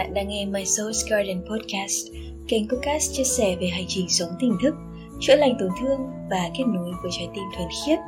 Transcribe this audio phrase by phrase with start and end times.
[0.00, 2.06] Bạn đang nghe My Soul's Garden Podcast,
[2.48, 4.74] kênh podcast chia sẻ về hành trình sống tỉnh thức,
[5.20, 7.98] chữa lành tổn thương và kết nối với trái tim thuần khiết,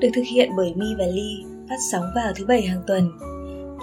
[0.00, 3.10] được thực hiện bởi Mi và Ly, phát sóng vào thứ bảy hàng tuần.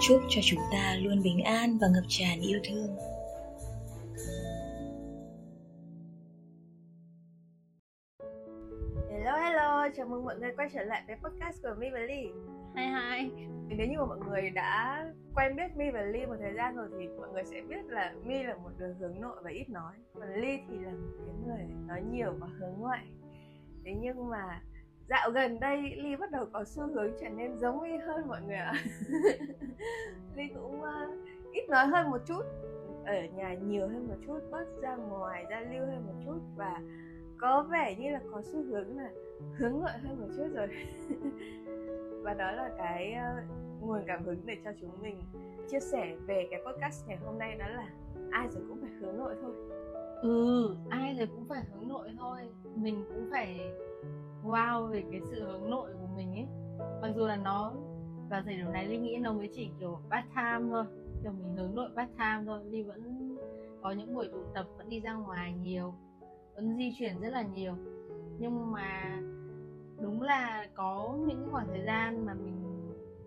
[0.08, 2.96] Chúc cho chúng ta luôn bình an và ngập tràn yêu thương.
[9.12, 12.26] Hello hello, chào mừng mọi người quay trở lại với podcast của Mi và Ly
[12.74, 13.30] Hai hai
[13.68, 15.04] Nếu như mà mọi người đã
[15.34, 18.12] quen biết Mi và Ly một thời gian rồi thì mọi người sẽ biết là
[18.24, 19.92] Mi là một người hướng nội và ít nói.
[20.14, 23.06] Còn Ly thì là một cái người nói nhiều và hướng ngoại.
[23.84, 24.62] Thế nhưng mà
[25.08, 28.42] dạo gần đây Ly bắt đầu có xu hướng trở nên giống Mi hơn mọi
[28.42, 28.74] người ạ.
[30.36, 32.42] Ly cũng uh, ít nói hơn một chút
[33.06, 36.80] Ở nhà nhiều hơn một chút, bớt ra ngoài giao lưu hơn một chút Và
[37.38, 39.10] có vẻ như là có xu hướng là
[39.56, 40.68] hướng ngoại hơn một chút rồi.
[42.28, 43.36] và đó là cái ờ,
[43.80, 45.20] nguồn cảm hứng để cho chúng mình
[45.68, 47.88] chia sẻ về cái podcast ngày hôm nay đó là
[48.30, 49.52] ai rồi cũng phải hướng nội thôi.
[50.22, 52.38] Ừ, ai rồi cũng phải hướng nội thôi.
[52.74, 53.60] Mình cũng phải
[54.44, 56.46] wow về cái sự hướng nội của mình ấy.
[57.02, 57.72] Mặc dù là nó
[58.30, 60.84] vào thời điểm này Ly nghĩ nó mới chỉ kiểu part time thôi
[61.22, 62.60] Kiểu mình hướng nội part time thôi.
[62.64, 63.36] Ly vẫn
[63.82, 65.94] có những buổi tụ tập vẫn đi ra ngoài nhiều
[66.54, 67.74] Vẫn di chuyển rất là nhiều.
[68.38, 69.18] Nhưng mà
[70.00, 72.54] đúng là có những khoảng thời gian mà mình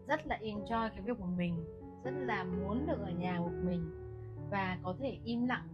[0.07, 1.55] rất là enjoy cái việc của mình,
[2.03, 3.91] rất là muốn được ở nhà một mình
[4.51, 5.67] và có thể im lặng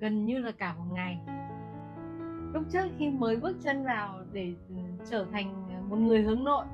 [0.00, 1.18] gần như là cả một ngày.
[2.52, 4.74] Lúc trước khi mới bước chân vào để ừ,
[5.10, 6.64] trở thành một người hướng nội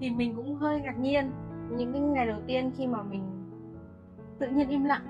[0.00, 1.30] thì mình cũng hơi ngạc nhiên.
[1.70, 3.22] Những cái ngày đầu tiên khi mà mình
[4.38, 5.02] tự nhiên im lặng,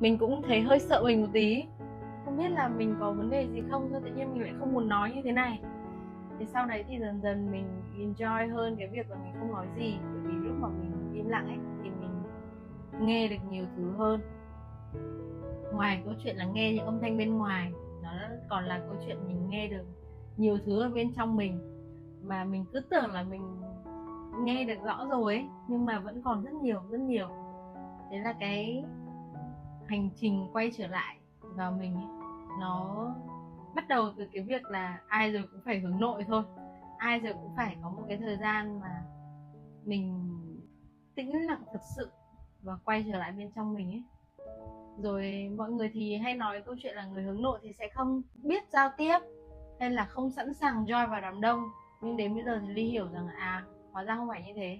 [0.00, 1.64] mình cũng thấy hơi sợ mình một tí.
[2.24, 4.74] Không biết là mình có vấn đề gì không thôi tự nhiên mình lại không
[4.74, 5.60] muốn nói như thế này?
[6.38, 7.66] Thì sau đấy thì dần dần mình
[7.98, 9.98] enjoy hơn cái việc là mình không nói gì.
[10.12, 12.22] Bởi vì lúc mà mình im lặng ấy thì mình
[13.00, 14.20] nghe được nhiều thứ hơn.
[15.72, 18.10] Ngoài câu chuyện là nghe những âm thanh bên ngoài nó
[18.48, 19.84] còn là câu chuyện mình nghe được
[20.36, 21.58] nhiều thứ ở bên trong mình.
[22.22, 23.60] Mà mình cứ tưởng là mình
[24.44, 27.28] nghe được rõ rồi ấy nhưng mà vẫn còn rất nhiều rất nhiều.
[28.10, 28.84] Đấy là cái
[29.86, 32.06] hành trình quay trở lại vào mình ấy,
[32.60, 33.06] nó
[33.76, 36.42] bắt đầu từ cái việc là ai rồi cũng phải hướng nội thôi.
[36.98, 39.02] Ai rồi cũng phải có một cái thời gian mà
[39.84, 40.30] mình
[41.14, 42.10] tĩnh lặng thật sự
[42.62, 44.04] và quay trở lại bên trong mình ấy.
[44.98, 48.22] Rồi mọi người thì hay nói câu chuyện là người hướng nội thì sẽ không
[48.34, 49.18] biết giao tiếp
[49.80, 51.60] hay là không sẵn sàng join vào đám đông.
[52.02, 54.78] Nhưng đến bây giờ thì ly hiểu rằng à hóa ra không phải như thế.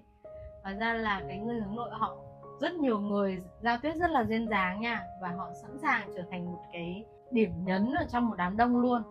[0.62, 2.16] Hóa ra là cái người hướng nội họ,
[2.60, 6.22] rất nhiều người giao tiếp rất là duyên dáng nha, và họ sẵn sàng trở
[6.30, 9.02] thành một cái điểm nhấn ở trong một đám đông luôn.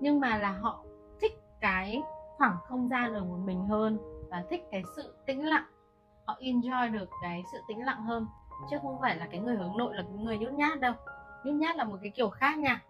[0.00, 0.84] Nhưng mà là họ
[1.20, 2.02] thích cái
[2.36, 3.98] khoảng không gian ở một mình hơn
[4.30, 5.64] và thích cái sự tĩnh lặng.
[6.26, 8.26] Họ enjoy được cái sự tĩnh lặng hơn.
[8.70, 10.92] Chứ không phải là cái người hướng nội là cái người nhút nhát đâu.
[11.44, 12.82] Nhút nhát là một cái kiểu khác nha.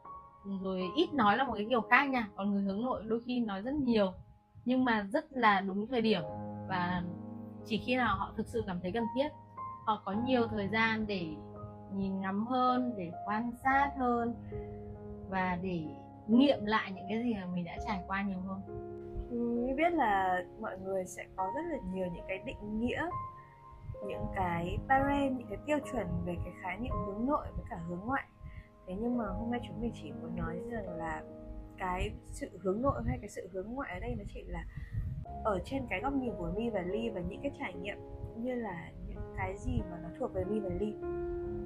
[0.63, 2.29] Rồi ít nói là một cái kiểu khác nha.
[2.37, 4.13] Còn người hướng nội đôi khi nói rất nhiều.
[4.65, 6.23] Nhưng mà rất là đúng thời điểm.
[6.69, 7.03] Và
[7.67, 9.29] chỉ khi nào họ thực sự cảm thấy cần thiết,
[9.87, 11.37] họ có nhiều thời gian để
[11.97, 14.35] nhìn ngắm hơn, để quan sát hơn
[15.29, 15.85] và để
[16.29, 18.61] nghiệm lại những cái gì mà mình đã trải qua nhiều hơn.
[19.31, 23.07] Ừ, mình biết là mọi người sẽ có rất là nhiều những cái định nghĩa,
[24.07, 27.77] những cái parent, những cái tiêu chuẩn về cái khái niệm hướng nội với cả
[27.89, 28.25] hướng ngoại.
[28.87, 31.23] Thế nhưng mà hôm nay chúng mình chỉ muốn nói rằng là
[31.79, 34.65] cái sự hướng nội hay cái sự hướng ngoại ở đây nó chỉ là
[35.45, 37.99] ở trên cái góc nhìn của mi và ly và những cái trải nghiệm
[38.37, 38.91] như là
[39.37, 40.95] cái gì mà nó thuộc về mi và ly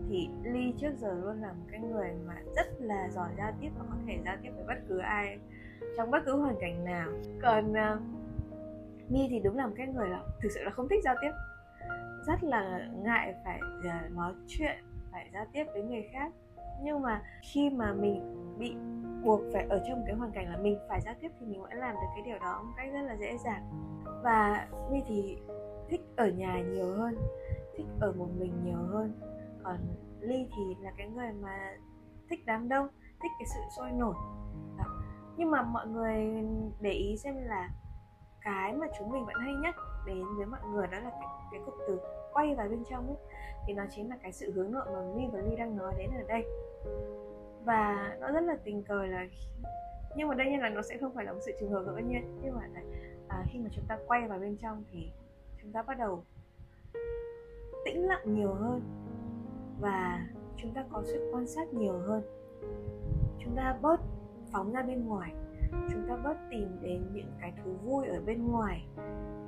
[0.09, 3.71] thì ly trước giờ luôn là một cái người mà rất là giỏi giao tiếp
[3.79, 5.39] và có thể giao tiếp với bất cứ ai
[5.97, 7.09] trong bất cứ hoàn cảnh nào.
[7.43, 10.89] Còn à, uh, mi thì đúng là một cái người là thực sự là không
[10.89, 11.31] thích giao tiếp.
[12.27, 14.77] Rất là ngại phải uh, nói chuyện
[15.13, 16.33] phải giao tiếp với người khác.
[16.83, 17.23] Nhưng mà
[17.53, 18.77] khi mà mình bị
[19.25, 21.73] buộc phải ở trong cái hoàn cảnh là mình phải giao tiếp thì mình vẫn
[21.73, 23.63] làm được cái điều đó một cách rất là dễ dàng.
[24.23, 25.39] Và mi thì
[25.88, 27.16] thích ở nhà nhiều hơn
[27.78, 29.12] thích ở một mình nhiều hơn.
[29.62, 29.76] Còn
[30.20, 31.76] ly thì là cái người mà
[32.31, 32.88] thích đám đông
[33.23, 34.14] thích cái sự sôi nổi.
[34.79, 34.85] Đó.
[35.37, 36.44] nhưng mà mọi người
[36.81, 37.70] để ý xem là
[38.40, 39.76] cái mà chúng mình vẫn hay nhắc
[40.06, 42.00] đến với mọi người đó là cái, cái cụm từ
[42.32, 43.17] quay vào bên trong ấy.
[43.67, 46.11] Thì nó chính là cái sự hướng nội mà Mi và Ly đang nói đến
[46.11, 46.44] ở đây.
[47.64, 49.26] Và nó rất là tình cờ là
[50.17, 52.02] nhưng mà đây nhiên là nó sẽ không phải là một sự trùng hợp tất
[52.08, 52.38] nhiên.
[52.43, 52.81] Nhưng mà là,
[53.29, 55.11] à, khi mà chúng ta quay vào bên trong thì
[55.69, 56.23] chúng ta bắt đầu
[57.85, 58.81] tĩnh lặng nhiều hơn
[59.81, 60.26] và
[60.56, 62.23] chúng ta có sự quan sát nhiều hơn.
[63.38, 64.00] Chúng ta bớt
[64.53, 65.35] phóng ra bên ngoài,
[65.70, 68.87] chúng ta bớt tìm đến những cái thú vui ở bên ngoài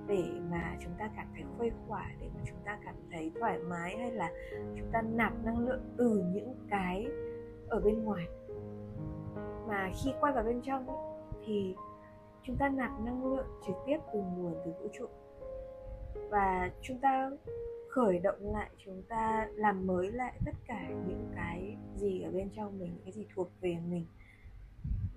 [0.06, 3.58] để mà chúng ta cảm thấy khuây khỏa, để mà chúng ta cảm thấy thoải
[3.58, 4.32] mái hay là
[4.78, 7.06] chúng ta nạp năng lượng từ những cái
[7.68, 8.24] ở bên ngoài.
[9.68, 10.86] Mà khi quay vào bên trong
[11.46, 11.76] thì
[12.42, 15.06] chúng ta nạp năng lượng trực tiếp từ nguồn từ vũ trụ
[16.30, 17.30] và chúng ta
[17.90, 22.50] khởi động lại chúng ta làm mới lại tất cả những cái gì ở bên
[22.56, 24.06] trong mình cái gì thuộc về mình.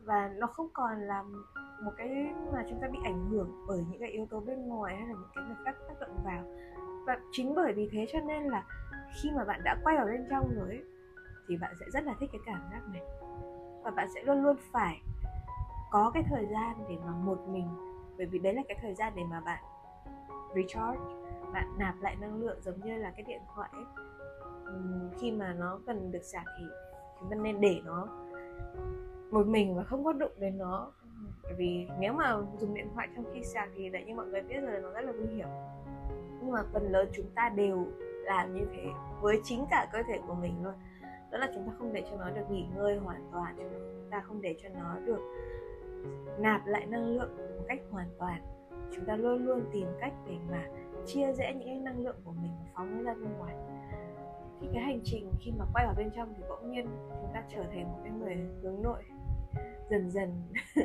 [0.04, 1.24] Và nó không còn là
[1.84, 4.96] một cái mà chúng ta bị ảnh hưởng bởi những cái yếu tố bên ngoài
[4.96, 6.44] hay là những cái người khác tác động vào.
[7.08, 8.64] Và chính bởi vì thế cho nên là
[9.22, 10.84] khi mà bạn đã quay vào bên trong rồi ấy,
[11.48, 13.02] thì bạn sẽ rất là thích cái cảm giác này.
[13.84, 15.02] Và bạn sẽ luôn luôn phải
[15.92, 17.68] có cái thời gian để mà một mình
[18.18, 19.64] bởi vì đấy là cái thời gian để mà bạn
[20.56, 21.00] recharge,
[21.54, 23.86] bạn nạp lại năng lượng giống như là cái điện thoại ấy.
[25.20, 26.66] khi mà nó cần được sạc thì
[27.20, 28.08] chúng ta nên để nó
[29.32, 30.92] một mình và không có đụng đến nó.
[31.44, 34.42] Bởi vì nếu mà dùng điện thoại trong khi sạc thì đấy như mọi người
[34.42, 35.48] biết rồi nó rất là nguy hiểm.
[36.42, 37.88] Nhưng mà phần lớn chúng ta đều
[38.24, 38.84] làm như thế
[39.22, 40.74] với chính cả cơ thể của mình luôn.
[41.32, 44.22] Đó là chúng ta không để cho nó được nghỉ ngơi hoàn toàn, chúng ta
[44.28, 45.20] không để cho nó được
[46.40, 48.42] nạp lại năng lượng một cách hoàn toàn
[48.96, 50.64] chúng ta luôn luôn tìm cách để mà
[51.06, 53.56] chia rẽ những cái năng lượng của mình phóng ra bên ngoài.
[54.62, 56.86] Thì cái hành trình khi mà quay vào bên trong thì bỗng nhiên
[57.22, 59.04] chúng ta trở thành một cái người hướng nội
[59.90, 60.42] dần dần.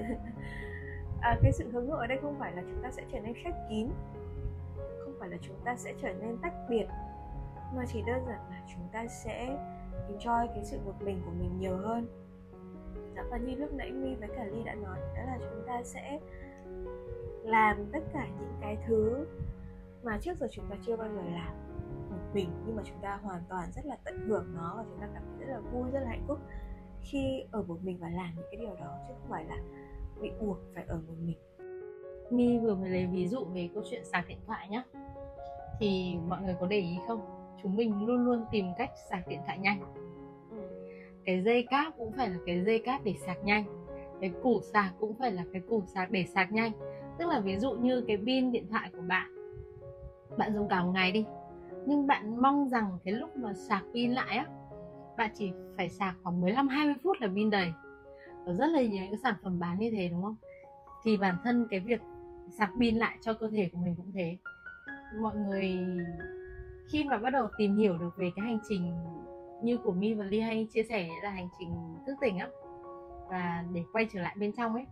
[1.21, 3.35] À, cái sự hướng nội ở đây không phải là chúng ta sẽ trở nên
[3.35, 3.89] khép kín
[5.05, 6.87] không phải là chúng ta sẽ trở nên tách biệt
[7.77, 9.59] mà chỉ đơn giản là chúng ta sẽ
[10.09, 12.07] enjoy cái sự một mình của mình nhiều hơn.
[13.17, 15.83] Dạ và như lúc nãy My với cả ly đã nói đó là chúng ta
[15.83, 16.21] sẽ
[17.45, 19.27] làm tất cả những cái thứ
[20.03, 21.55] mà trước giờ chúng ta chưa bao giờ làm
[22.11, 25.01] một mình, nhưng mà chúng ta hoàn toàn rất là tận hưởng nó và chúng
[25.01, 26.39] ta cảm thấy rất là vui, rất là hạnh phúc
[27.01, 29.57] khi ở một mình và làm những cái điều đó, chứ không phải là
[30.21, 31.37] bị buộc phải ở một mình.
[32.31, 34.83] Mi vừa mới lấy ví dụ về câu chuyện sạc điện thoại nhá.
[35.81, 37.21] Thì mọi người có để ý không?
[37.63, 39.95] Chúng mình luôn luôn tìm cách sạc điện thoại nhanh.
[41.25, 43.65] Cái dây cáp cũng phải là cái dây cáp để sạc nhanh.
[44.21, 46.73] Cái củ sạc cũng phải là cái củ sạc để sạc nhanh
[47.19, 49.31] tức là ví dụ như cái pin điện thoại của bạn.
[50.39, 51.25] Bạn dùng cả một ngày đi.
[51.87, 54.47] Nhưng bạn mong rằng cái lúc mà sạc pin lại á,
[55.17, 57.73] bạn chỉ phải sạc khoảng 15 20 phút là pin đầy.
[58.47, 60.37] Có rất là nhiều những sản phẩm bán như thế, đúng không?
[61.05, 62.01] Thì bản thân cái việc
[62.59, 64.37] sạc pin lại cho cơ thể của mình cũng thế.
[65.21, 65.79] Mọi người,
[66.93, 68.93] khi mà bắt đầu tìm hiểu được về cái hành trình
[69.63, 71.71] như của mi và ly hay chia sẻ là hành trình
[72.07, 72.49] thức tỉnh á,
[73.29, 74.87] và để quay trở lại bên trong ấy,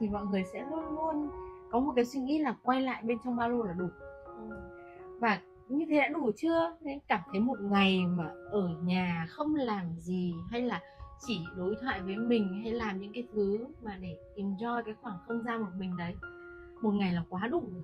[0.00, 1.30] thì mọi người sẽ luôn luôn
[1.72, 3.88] có một cái suy nghĩ là quay lại bên trong ba lô là đủ.
[5.20, 6.76] Và như thế đã đủ chưa?
[6.80, 10.80] Nên cảm thấy một ngày mà ở nhà không làm gì hay là
[11.26, 15.18] chỉ đối thoại với mình hay làm những cái thứ mà để enjoy cái khoảng
[15.26, 16.14] không gian một mình đấy,
[16.82, 17.82] một ngày là quá đủ rồi.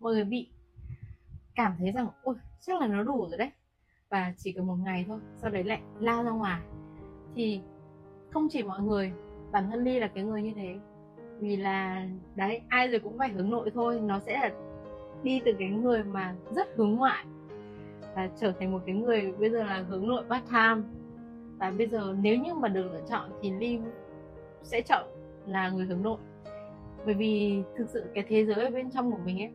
[0.00, 0.48] Mọi người bị
[1.54, 3.50] cảm thấy rằng, ôi, chắc là nó đủ rồi đấy.
[4.10, 6.62] Và chỉ cần một ngày thôi, sau đấy lại lao ra ngoài.
[7.34, 7.60] Thì
[8.30, 9.12] không chỉ mọi người,
[9.52, 10.78] bản thân ly là cái người như thế
[11.40, 12.06] vì là,
[12.36, 14.00] đấy, ai rồi cũng phải hướng nội thôi.
[14.00, 14.50] Nó sẽ là
[15.22, 17.24] đi từ cái người mà rất hướng ngoại
[18.14, 20.88] và trở thành một cái người bây giờ là hướng nội part time.
[21.58, 23.84] Và bây giờ nếu như mà được lựa chọn thì lim
[24.62, 25.04] sẽ chọn
[25.46, 26.18] là người hướng nội.
[27.06, 29.50] Bởi vì thực sự cái thế giới ở bên trong của mình ấy,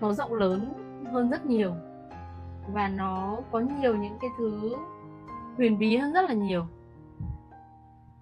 [0.00, 0.72] nó rộng lớn
[1.12, 1.72] hơn rất nhiều
[2.72, 4.76] và nó có nhiều những cái thứ
[5.56, 6.66] huyền bí hơn rất là nhiều.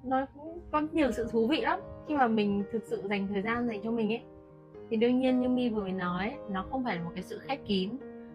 [0.03, 3.43] Nó cũng có nhiều sự thú vị lắm khi mà mình thực sự dành thời
[3.43, 4.23] gian dành cho mình ấy,
[4.91, 7.39] thì đương nhiên như mi vừa mới nói nó không phải là một cái sự
[7.39, 7.91] khép kín.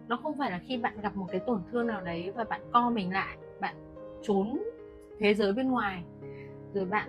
[0.08, 2.60] Nó không phải là khi bạn gặp một cái tổn thương nào đấy và bạn
[2.72, 3.74] co mình lại, bạn
[4.22, 4.58] trốn
[5.18, 6.02] thế giới bên ngoài,
[6.74, 7.08] rồi bạn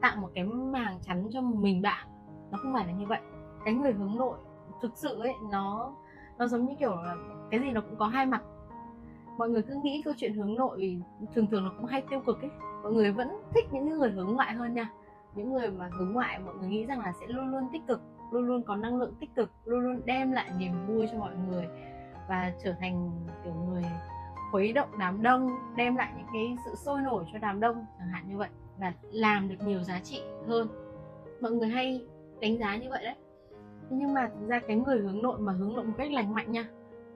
[0.00, 2.06] tạo một cái màng chắn cho mình bạn.
[2.50, 3.20] Nó không phải là như vậy.
[3.64, 4.38] Cái người hướng nội
[4.82, 5.94] thực sự ấy, nó
[6.38, 7.16] nó giống như kiểu là
[7.50, 8.42] cái gì nó cũng có hai mặt.
[9.38, 11.02] Mọi người cứ nghĩ câu chuyện hướng nội
[11.34, 12.50] thường thường nó cũng hay tiêu cực ấy.
[12.82, 14.90] Mọi người vẫn thích những người hướng ngoại hơn nha
[15.34, 18.00] những người mà hướng ngoại, mọi người nghĩ rằng là sẽ luôn luôn tích cực,
[18.32, 21.32] luôn luôn có năng lượng tích cực, luôn luôn đem lại niềm vui cho mọi
[21.48, 21.68] người
[22.28, 23.10] và trở thành
[23.44, 23.84] kiểu người
[24.50, 28.08] khuấy động đám đông, đem lại những cái sự sôi nổi cho đám đông, chẳng
[28.08, 30.68] hạn như vậy, và làm được nhiều giá trị hơn.
[31.40, 32.06] Mọi người hay
[32.40, 33.14] đánh giá như vậy đấy.
[33.90, 36.52] Nhưng mà thực ra cái người hướng nội mà hướng nội một cách lành mạnh
[36.52, 36.68] nha,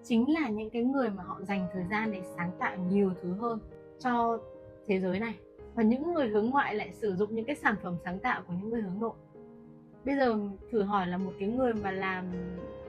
[0.02, 3.32] chính là những cái người mà họ dành thời gian để sáng tạo nhiều thứ
[3.32, 3.58] hơn
[3.98, 4.38] cho
[4.86, 5.34] thế giới này
[5.74, 8.52] và những người hướng ngoại lại sử dụng những cái sản phẩm sáng tạo của
[8.52, 9.14] những người hướng nội.
[10.04, 10.38] Bây giờ
[10.70, 12.32] thử hỏi là một cái người mà làm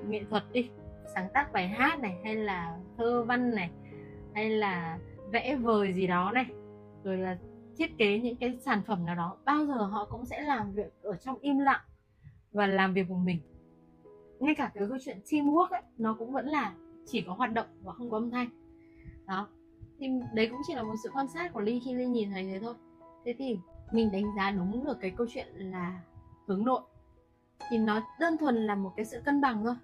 [0.07, 0.69] nghệ thuật đi,
[1.13, 3.69] sáng tác bài hát này, hay là thơ văn này,
[4.33, 4.99] hay là
[5.31, 6.45] vẽ vời gì đó này,
[7.03, 7.37] rồi là
[7.77, 10.93] thiết kế những cái sản phẩm nào đó, bao giờ họ cũng sẽ làm việc
[11.01, 11.81] ở trong im lặng
[12.51, 13.39] và làm việc của mình.
[14.39, 16.73] Ngay cả cái câu chuyện teamwork ấy, nó cũng vẫn là
[17.05, 18.49] chỉ có hoạt động và không có âm thanh.
[19.27, 19.47] Đó
[19.99, 22.43] thì đấy cũng chỉ là một sự quan sát của ly khi ly nhìn thấy
[22.43, 22.73] thế thôi.
[23.25, 23.59] Thế thì
[23.91, 25.99] mình đánh giá đúng được cái câu chuyện là
[26.47, 26.81] hướng nội.
[27.69, 29.75] Thì nó đơn thuần là một cái sự cân bằng thôi.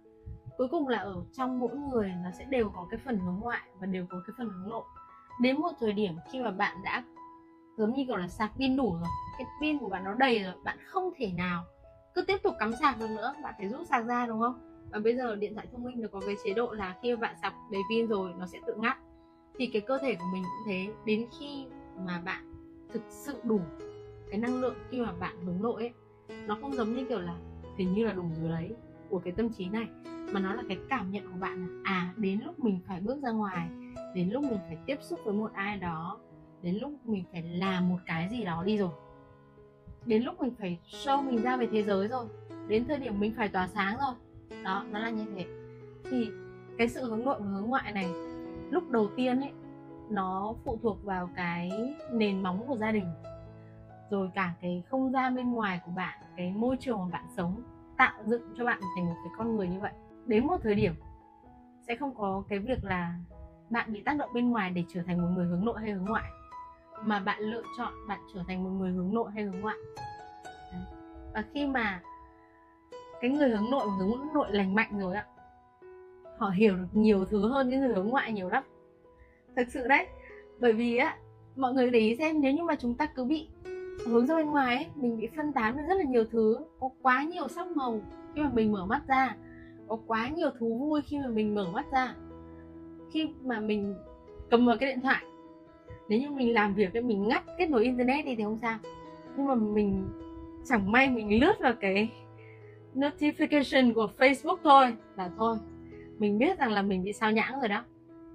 [0.57, 3.61] Cuối cùng là ở trong mỗi người nó sẽ đều có cái phần hướng ngoại
[3.79, 4.83] và đều có cái phần hướng nội.
[5.41, 7.03] Đến một thời điểm khi mà bạn đã
[7.77, 10.53] giống như kiểu là sạc pin đủ rồi, cái pin của bạn nó đầy rồi,
[10.63, 11.63] bạn không thể nào
[12.13, 14.87] cứ tiếp tục cắm sạc được nữa, bạn phải rút sạc ra, đúng không?
[14.91, 17.21] Và bây giờ điện thoại thông minh nó có cái chế độ là khi mà
[17.21, 18.97] bạn sạc đầy pin rồi, nó sẽ tự ngắt
[19.61, 20.87] thì cái cơ thể của mình cũng thế.
[21.05, 21.65] Đến khi
[22.05, 22.53] mà bạn
[22.93, 23.59] thực sự đủ
[24.29, 25.91] cái năng lượng khi mà bạn hướng nội ấy,
[26.47, 27.35] nó không giống như kiểu là
[27.77, 28.71] hình như là đủ rồi đấy,
[29.09, 29.87] của cái tâm trí này.
[30.31, 33.17] Mà nó là cái cảm nhận của bạn là à đến lúc mình phải bước
[33.23, 33.69] ra ngoài,
[34.15, 36.19] đến lúc mình phải tiếp xúc với một ai đó,
[36.61, 38.91] đến lúc mình phải làm một cái gì đó đi rồi.
[40.05, 42.25] Đến lúc mình phải show mình ra về thế giới rồi.
[42.67, 44.13] Đến thời điểm mình phải tỏa sáng rồi.
[44.63, 45.45] Đó, nó là như thế.
[46.11, 46.29] Thì
[46.77, 48.30] cái sự hướng nội và hướng ngoại này
[48.71, 49.51] lúc đầu tiên ấy,
[50.09, 51.71] nó phụ thuộc vào cái
[52.11, 53.05] nền móng của gia đình,
[54.09, 57.61] rồi cả cái không gian bên ngoài của bạn, cái môi trường mà bạn sống,
[57.97, 59.91] tạo dựng cho bạn thành một cái con người như vậy.
[60.25, 60.93] Đến một thời điểm,
[61.87, 63.15] sẽ không có cái việc là
[63.69, 66.05] bạn bị tác động bên ngoài để trở thành một người hướng nội hay hướng
[66.05, 66.31] ngoại,
[67.05, 69.77] mà bạn lựa chọn bạn trở thành một người hướng nội hay hướng ngoại.
[71.33, 72.01] Và khi mà
[73.21, 75.25] cái người hướng nội và hướng nội lành mạnh rồi ạ
[76.41, 78.63] họ hiểu được nhiều thứ hơn cái người hướng ngoại nhiều lắm.
[79.55, 80.07] Thực sự đấy
[80.59, 81.17] bởi vì á
[81.55, 83.47] mọi người để ý xem nếu như mà chúng ta cứ bị
[84.05, 86.89] hướng ra bên ngoài ấy, mình bị phân tán với rất là nhiều thứ có
[87.01, 88.01] quá nhiều sắc màu
[88.35, 89.35] khi mà mình mở mắt ra
[89.87, 92.15] có quá nhiều thú vui khi mà mình mở mắt ra
[93.11, 93.95] khi mà mình
[94.49, 95.23] cầm vào cái điện thoại.
[96.09, 98.79] Nếu như mình làm việc thì mình ngắt kết nối internet đi thì không sao.
[99.37, 100.09] Nhưng mà mình
[100.65, 102.11] chẳng may mình lướt vào cái
[102.95, 105.57] notification của Facebook thôi là thôi
[106.21, 107.83] mình biết rằng là mình bị sao nhãng rồi đó.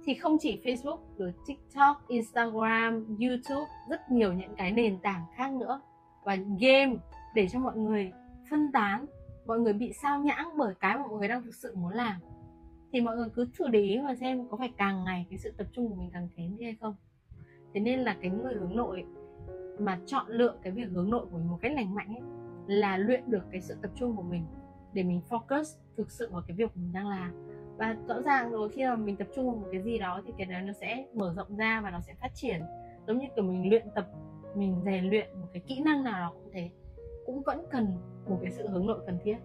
[0.05, 5.53] Thì không chỉ Facebook rồi TikTok, Instagram, YouTube rất nhiều những cái nền tảng khác
[5.53, 5.81] nữa.
[6.25, 6.95] Và game
[7.35, 8.11] để cho mọi người
[8.49, 9.05] phân tán
[9.45, 12.21] mọi người bị sao nhãng bởi cái mà mọi người đang thực sự muốn làm.
[12.91, 15.53] Thì mọi người cứ thử để ý và xem có phải càng ngày cái sự
[15.57, 16.95] tập trung của mình càng kém đi hay không.
[17.73, 19.05] Thế nên là cái người hướng nội
[19.79, 22.21] mà chọn lựa cái việc hướng nội của mình một cách lành mạnh ấy
[22.67, 24.45] là luyện được cái sự tập trung của mình
[24.93, 25.63] để mình focus
[25.97, 27.46] thực sự vào cái việc mình đang làm
[27.77, 30.33] và rõ ràng rồi, khi mà mình tập trung vào một cái gì đó thì
[30.37, 32.61] cái đó nó sẽ mở rộng ra và nó sẽ phát triển.
[33.07, 34.07] Giống như kiểu mình luyện tập,
[34.55, 36.69] mình rèn luyện một cái kỹ năng nào đó cũng thế,
[37.25, 37.87] cũng vẫn cần
[38.29, 39.37] một cái sự hướng nội cần thiết.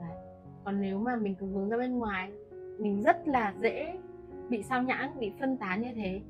[0.00, 0.16] Đấy.
[0.64, 2.30] còn nếu mà mình cứ hướng ra bên ngoài,
[2.78, 3.98] mình rất là dễ
[4.48, 6.20] bị sao nhãng, bị phân tán như thế,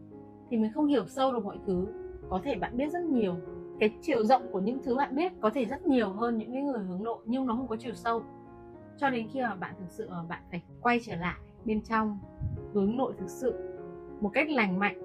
[0.50, 1.86] thì mình không hiểu sâu được mọi thứ.
[2.30, 3.34] Có thể bạn biết rất nhiều,
[3.80, 6.62] cái chiều rộng của những thứ bạn biết có thể rất nhiều hơn những cái
[6.62, 8.22] người hướng nội, nhưng nó không có chiều sâu
[8.98, 12.18] cho đến khi mà bạn thực sự mà bạn phải quay trở lại bên trong
[12.74, 13.54] hướng nội thực sự
[14.20, 15.04] một cách lành mạnh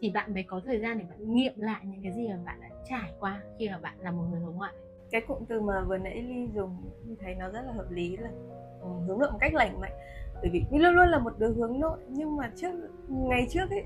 [0.00, 2.60] thì bạn mới có thời gian để bạn nghiệm lại những cái gì mà bạn
[2.60, 4.72] đã trải qua khi mà bạn là một người hướng ngoại.
[5.10, 8.16] Cái cụm từ mà vừa nãy ly dùng như thấy nó rất là hợp lý
[8.16, 8.30] là
[8.80, 9.92] ừ, hướng nội một cách lành mạnh.
[10.34, 12.72] Bởi vì ly luôn luôn là một đứa hướng nội nhưng mà trước
[13.08, 13.84] ngày trước ấy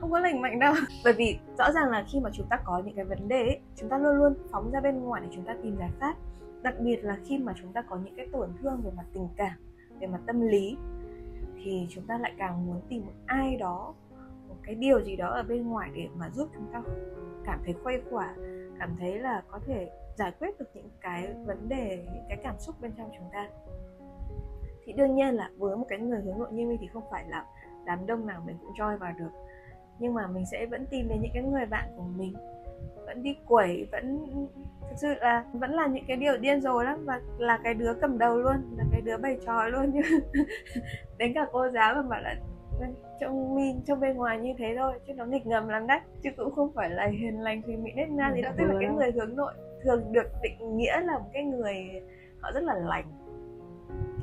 [0.00, 0.74] không có lành mạnh đâu.
[1.04, 3.60] Bởi vì rõ ràng là khi mà chúng ta có những cái vấn đề ấy,
[3.76, 6.14] chúng ta luôn luôn phóng ra bên ngoài để chúng ta tìm giải pháp
[6.62, 9.28] đặc biệt là khi mà chúng ta có những cái tổn thương về mặt tình
[9.36, 9.52] cảm,
[10.00, 10.76] về mặt tâm lý,
[11.64, 13.94] thì chúng ta lại càng muốn tìm một ai đó,
[14.48, 16.82] một cái điều gì đó ở bên ngoài để mà giúp chúng ta
[17.44, 18.34] cảm thấy khuây khỏa,
[18.78, 22.54] cảm thấy là có thể giải quyết được những cái vấn đề, những cái cảm
[22.58, 23.48] xúc bên trong chúng ta.
[24.84, 27.24] Thì đương nhiên là với một cái người hướng nội như mình thì không phải
[27.28, 27.46] là
[27.86, 29.30] đám đông nào mình cũng join vào được,
[29.98, 32.34] nhưng mà mình sẽ vẫn tìm đến những cái người bạn của mình
[33.18, 34.26] vẫn đi quẩy vẫn
[34.80, 37.94] thực sự là vẫn là những cái điều điên rồ lắm và là cái đứa
[37.94, 40.00] cầm đầu luôn là cái đứa bày trò luôn như
[41.18, 42.34] đến cả cô giáo mà bảo là
[43.20, 46.00] trông min trông bên ngoài như thế thôi chứ nó nghịch ngầm lắm đấy.
[46.22, 48.74] Chứ cũng không phải là hiền lành thì mỹ nết na gì đâu tức là
[48.80, 49.52] cái người hướng nội
[49.84, 51.74] thường được định nghĩa là một cái người
[52.40, 53.04] họ rất là lành.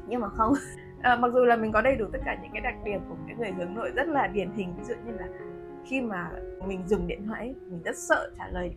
[0.08, 0.54] Nhưng mà không.
[1.02, 3.16] À, mặc dù là mình có đầy đủ tất cả những cái đặc điểm của
[3.28, 5.28] cái người hướng nội rất là điển hình ví dụ như là
[5.86, 6.32] khi mà
[6.68, 8.75] mình dùng điện thoại mình rất sợ trả lời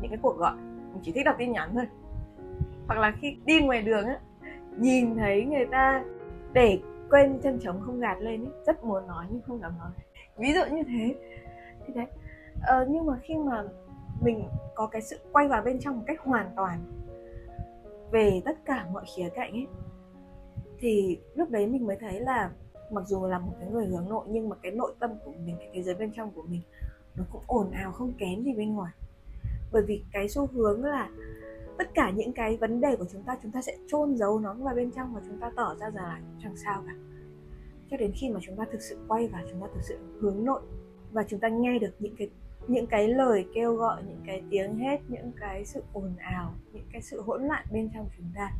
[0.00, 0.56] những cái cuộc gọi.
[0.92, 1.86] Mình chỉ thích đọc tin nhắn thôi.
[2.86, 4.20] Hoặc là khi đi ngoài đường á
[4.78, 6.04] nhìn thấy người ta
[6.52, 6.78] để
[7.10, 9.90] quên chân trống không gạt lên ấy, rất muốn nói nhưng không dám nói.
[10.38, 11.14] Ví dụ như thế.
[11.86, 12.06] Thì đấy.
[12.62, 13.62] Ờ, nhưng mà khi mà
[14.20, 16.78] mình có cái sự quay vào bên trong một cách hoàn toàn
[18.10, 19.66] về tất cả mọi khía cạnh ấy
[20.78, 22.50] thì lúc đấy mình mới thấy là
[22.92, 25.56] mặc dù là một cái người hướng nội, nhưng mà cái nội tâm của mình,
[25.58, 26.60] cái thế giới bên trong của mình,
[27.16, 28.92] nó cũng ồn ào không kém gì bên ngoài.
[29.72, 31.10] Bởi vì cái xu hướng là
[31.78, 34.54] tất cả những cái vấn đề của chúng ta chúng ta sẽ chôn giấu nó
[34.54, 36.92] vào bên trong và chúng ta tỏ ra rằng là chẳng sao cả.
[37.90, 40.44] Cho đến khi mà chúng ta thực sự quay vào, chúng ta thực sự hướng
[40.44, 40.62] nội
[41.12, 42.30] và chúng ta nghe được những cái
[42.68, 46.86] những cái lời kêu gọi, những cái tiếng hét, những cái sự ồn ào, những
[46.92, 48.52] cái sự hỗn loạn bên trong chúng ta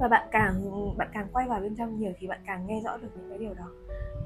[0.00, 0.54] và bạn càng
[0.96, 3.38] bạn càng quay vào bên trong nhiều thì bạn càng nghe rõ được những cái
[3.38, 3.70] điều đó.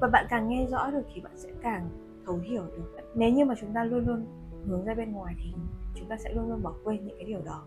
[0.01, 1.89] Và bạn càng nghe rõ được thì bạn sẽ càng
[2.25, 3.01] thấu hiểu được.
[3.15, 4.25] Nếu như mà chúng ta luôn luôn
[4.65, 5.53] hướng ra bên ngoài thì
[5.95, 7.63] chúng ta sẽ luôn luôn bỏ quên những cái điều đó.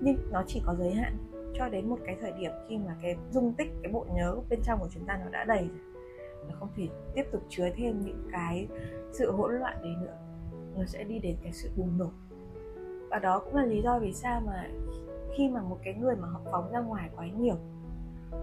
[0.00, 1.16] Nhưng nó chỉ có giới hạn
[1.54, 4.60] cho đến một cái thời điểm khi mà cái dung tích, cái bộ nhớ bên
[4.64, 6.04] trong của chúng ta nó đã đầy rồi.
[6.48, 8.68] Nó không thể tiếp tục chứa thêm những cái
[9.12, 10.16] sự hỗn loạn đấy nữa.
[10.76, 12.10] Nó sẽ đi đến cái sự bùng nổ.
[13.10, 14.68] Và đó cũng là lý do vì sao mà
[15.38, 17.56] khi mà một cái người mà họ phóng ra ngoài quá nhiều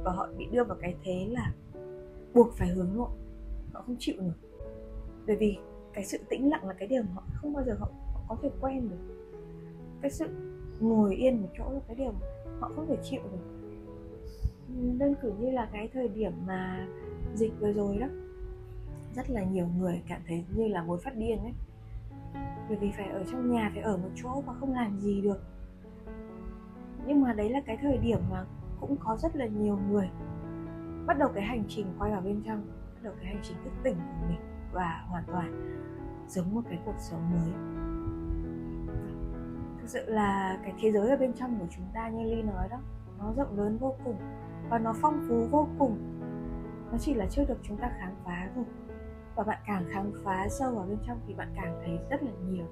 [0.03, 1.53] và họ bị đưa vào cái thế là
[2.33, 3.09] buộc phải hướng nội
[3.73, 4.45] họ không chịu được
[5.27, 5.57] bởi vì
[5.95, 8.37] cái sự tĩnh lặng là cái điều mà họ không bao giờ họ, họ có
[8.41, 9.25] thể quen được.
[10.01, 10.25] Cái sự
[10.79, 12.27] ngồi yên một chỗ là cái điều mà
[12.59, 13.45] họ không thể chịu được.
[14.97, 16.87] Đơn cử như là cái thời điểm mà
[17.35, 18.07] dịch vừa rồi đó
[19.15, 21.53] rất là nhiều người cảm thấy như là muốn phát điên ấy.
[22.69, 25.39] Bởi vì phải ở trong nhà phải ở một chỗ mà không làm gì được
[27.05, 28.45] nhưng mà đấy là cái thời điểm mà
[28.79, 30.09] cũng có rất là nhiều người
[31.05, 33.73] bắt đầu cái hành trình quay vào bên trong, bắt đầu cái hành trình thức
[33.83, 34.39] tỉnh của mình
[34.73, 35.75] và hoàn toàn
[36.27, 37.53] giống một cái cuộc sống mới.
[39.81, 42.67] Thực sự là cái thế giới ở bên trong của chúng ta như ly nói
[42.69, 42.77] đó,
[43.19, 44.15] nó rộng lớn vô cùng
[44.69, 45.97] và nó phong phú vô cùng.
[46.91, 48.65] Nó chỉ là chưa được chúng ta khám phá thôi.
[49.35, 52.31] Và bạn càng khám phá sâu vào bên trong thì bạn càng thấy rất là
[52.47, 52.65] nhiều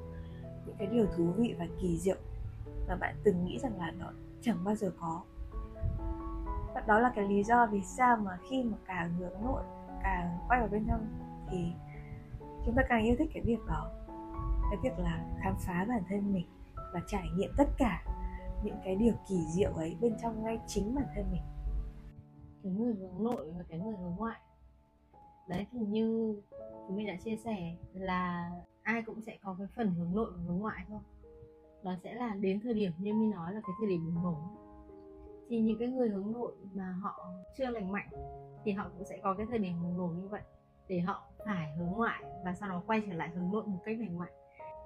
[0.66, 2.18] những cái điều thú vị và kỳ diệu
[2.94, 5.22] mà bạn từng nghĩ rằng là nó chẳng bao giờ có.
[6.88, 9.64] Đó là cái lý do vì sao mà khi mà càng hướng nội
[10.04, 11.08] càng quay vào bên trong
[11.50, 11.74] thì
[12.66, 13.92] chúng ta càng yêu thích cái việc đó.
[14.70, 16.48] Cái việc là khám phá bản thân mình
[16.94, 18.04] và trải nghiệm tất cả
[18.64, 21.44] những cái điều kỳ diệu ấy bên trong ngay chính bản thân mình.
[22.64, 24.40] Cái người hướng nội và cái người hướng ngoại.
[25.48, 26.42] Đấy, thì như
[26.88, 28.52] chúng mình đã chia sẻ là
[28.84, 31.00] ai cũng sẽ có cái phần hướng nội và hướng ngoại thôi
[31.84, 34.38] đó sẽ là đến thời điểm như mình nói là cái thời điểm bùng nổ.
[35.50, 37.26] Thì những cái người hướng nội mà họ
[37.58, 38.10] chưa lành mạnh
[38.66, 40.42] thì họ cũng sẽ có cái thời điểm bùng nổ như vậy
[40.88, 43.98] để họ phải hướng ngoại và sau đó quay trở lại hướng nội một cách
[44.00, 44.32] lành mạnh.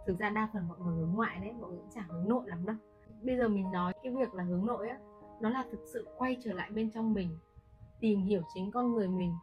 [0.05, 2.43] Thực ra đa phần mọi người hướng ngoại đấy, mọi người cũng chẳng hướng nội
[2.45, 2.75] lắm đâu.
[3.21, 4.99] Bây giờ mình nói cái việc là hướng nội á,
[5.41, 7.37] nó là thực sự quay trở lại bên trong mình,
[7.99, 9.33] tìm hiểu chính con người mình,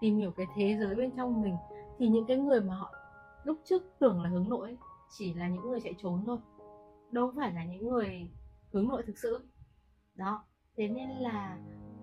[0.00, 1.56] tìm hiểu cái thế giới bên trong mình.
[1.98, 2.92] Thì những cái người mà họ
[3.44, 4.76] lúc trước tưởng là hướng nội
[5.18, 6.38] chỉ là những người chạy trốn thôi
[7.14, 8.30] đâu phải là những người
[8.72, 9.48] hướng nội thực sự.
[10.14, 10.44] Đó,
[10.76, 11.58] thế nên là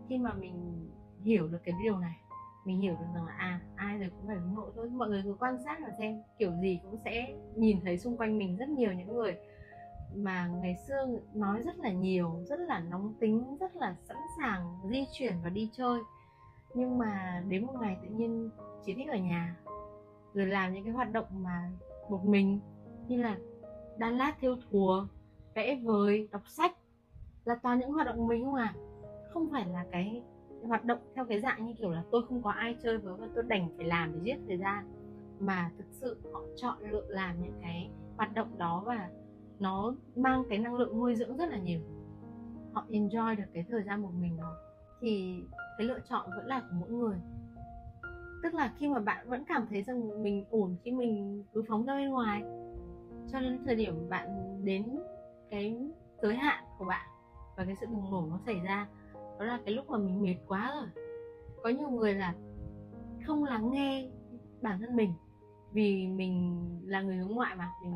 [0.10, 0.89] khi mà mình
[1.24, 2.17] hiểu được cái điều này,
[2.65, 5.21] mình hiểu được rằng là à ai rồi cũng phải hướng nội thôi, mọi người
[5.24, 8.69] cứ quan sát và xem kiểu gì cũng sẽ nhìn thấy xung quanh mình rất
[8.69, 9.36] nhiều những người
[10.15, 14.80] mà ngày xưa nói rất là nhiều, rất là nóng tính, rất là sẵn sàng
[14.89, 16.00] di chuyển và đi chơi.
[16.74, 18.50] Nhưng mà đến một ngày tự nhiên
[18.86, 19.56] chỉ thích ở nhà,
[20.34, 21.71] rồi làm những cái hoạt động mà
[22.10, 22.60] một mình,
[23.08, 23.38] như là
[24.01, 25.05] đan lát theo thùa,
[25.55, 26.75] vẽ vời, đọc sách
[27.45, 28.73] là toàn những hoạt động mình không à?
[29.33, 30.23] Không phải là cái
[30.63, 33.27] hoạt động theo cái dạng như kiểu là tôi không có ai chơi với và
[33.35, 34.85] tôi đành phải làm để giết thời gian,
[35.39, 39.09] mà thực sự họ chọn lựa làm những cái hoạt động đó và
[39.59, 41.79] nó mang cái năng lượng nuôi dưỡng rất là nhiều.
[42.73, 44.55] Họ enjoy được cái thời gian một mình đó.
[45.01, 45.43] Thì
[45.77, 47.17] cái lựa chọn vẫn là của mỗi người.
[48.43, 51.85] Tức là khi mà bạn vẫn cảm thấy rằng mình ổn khi mình cứ phóng
[51.85, 52.43] ra bên ngoài
[53.31, 54.99] cho nên thời điểm bạn đến
[55.49, 55.77] cái
[56.21, 57.07] giới hạn của bạn
[57.57, 60.35] và cái sự bùng nổ nó xảy ra, đó là cái lúc mà mình mệt
[60.47, 61.05] quá rồi.
[61.63, 62.33] Có nhiều người là
[63.25, 64.09] không lắng nghe
[64.61, 65.13] bản thân mình
[65.71, 67.93] vì mình là người hướng ngoại mà, mình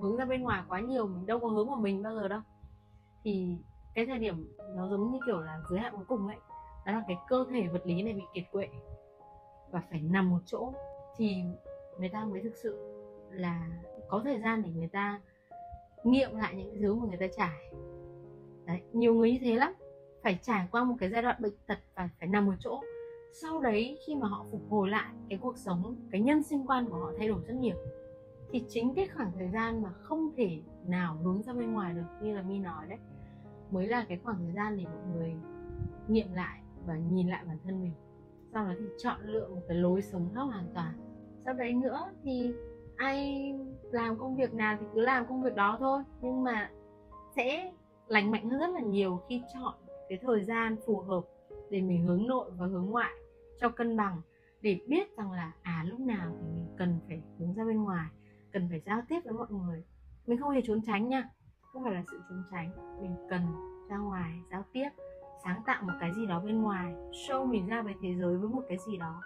[0.00, 2.40] hướng ra bên ngoài quá nhiều, mình đâu có hướng vào mình bao giờ đâu.
[3.24, 3.56] Thì
[3.94, 6.36] cái thời điểm nó giống như kiểu là giới hạn cuối cùng ấy,
[6.86, 8.68] đó là cái cơ thể vật lý này bị kiệt quệ
[9.70, 10.72] và phải nằm một chỗ
[11.16, 11.42] thì
[11.98, 12.92] người ta mới thực sự
[13.30, 13.68] là
[14.08, 15.20] có thời gian để người ta
[16.04, 17.72] nghiệm lại những thứ mà người ta trải.
[18.66, 19.72] Đấy, nhiều người như thế lắm.
[20.22, 22.80] Phải trải qua một cái giai đoạn bệnh tật và phải nằm một chỗ.
[23.42, 26.86] Sau đấy, khi mà họ phục hồi lại, cái cuộc sống, cái nhân sinh quan
[26.86, 27.76] của họ thay đổi rất nhiều.
[28.52, 32.06] Thì chính cái khoảng thời gian mà không thể nào hướng ra bên ngoài được,
[32.22, 32.98] như là mi nói đấy,
[33.70, 35.34] mới là cái khoảng thời gian để mọi người
[36.08, 37.92] nghiệm lại và nhìn lại bản thân mình.
[38.52, 40.94] Sau đó thì chọn lựa một cái lối sống khác hoàn toàn.
[41.44, 42.52] Sau đấy nữa thì
[42.96, 43.52] ai
[43.90, 46.02] làm công việc nào thì cứ làm công việc đó thôi.
[46.20, 46.70] Nhưng mà
[47.36, 47.72] sẽ
[48.06, 49.74] lành mạnh hơn rất là nhiều khi chọn
[50.08, 51.22] cái thời gian phù hợp
[51.70, 53.12] để mình hướng nội và hướng ngoại
[53.60, 54.20] cho cân bằng,
[54.60, 58.06] để biết rằng là à lúc nào thì mình cần phải hướng ra bên ngoài,
[58.52, 59.84] cần phải giao tiếp với mọi người.
[60.26, 61.28] Mình không hề trốn tránh nha.
[61.72, 62.70] Không phải là sự trốn tránh.
[63.02, 63.42] Mình cần
[63.90, 64.88] ra ngoài giao tiếp,
[65.44, 68.48] sáng tạo một cái gì đó bên ngoài, show mình ra với thế giới với
[68.48, 69.22] một cái gì đó.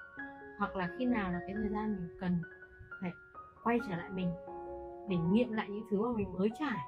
[0.58, 2.38] Hoặc là khi nào là cái thời gian mình cần
[3.64, 4.30] quay trở lại mình,
[5.08, 6.78] để nghiệm lại những thứ mà mình mới trải,